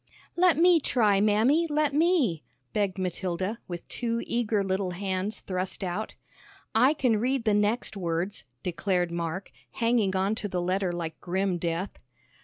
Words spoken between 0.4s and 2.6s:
me try, Mammy, let me,"